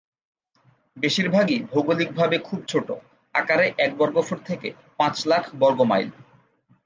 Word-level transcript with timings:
বেশিরভাগই 0.97 1.57
ভৌগলিকভাবে 1.63 2.37
খুব 2.39 2.59
ছোট, 2.67 2.87
আকারে 3.35 3.65
এক 3.77 3.91
বর্গফুট 3.97 4.39
থেকে 4.45 4.67
পাঁচ 4.97 5.15
লাখ 5.27 5.43
বর্গমাইল। 5.59 6.09